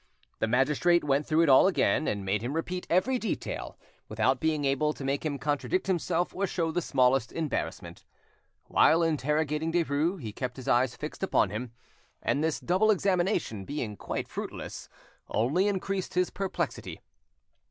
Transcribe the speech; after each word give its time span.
The 0.39 0.47
magistrate 0.47 1.03
went 1.03 1.27
through 1.27 1.43
it 1.43 1.47
all 1.49 1.67
again, 1.67 2.07
and 2.07 2.25
made 2.25 2.41
him 2.41 2.53
repeat 2.53 2.87
every 2.89 3.19
detail, 3.19 3.77
without 4.09 4.39
being 4.39 4.65
able 4.65 4.93
to 4.93 5.03
make 5.03 5.23
him 5.23 5.37
contradict 5.37 5.85
himself 5.85 6.33
or 6.33 6.47
show 6.47 6.71
the 6.71 6.81
smallest 6.81 7.31
embarrassment. 7.31 8.03
While 8.65 9.03
interrogating 9.03 9.71
Derues, 9.71 10.19
he 10.19 10.33
kept 10.33 10.57
his 10.57 10.67
eyes 10.67 10.95
fixed 10.95 11.21
upon 11.21 11.51
him; 11.51 11.71
and 12.19 12.43
this 12.43 12.59
double 12.59 12.89
examination 12.89 13.63
being 13.63 13.95
quite 13.95 14.27
fruitless, 14.27 14.89
only 15.29 15.67
increased 15.67 16.15
his 16.15 16.31
perplexity. 16.31 16.99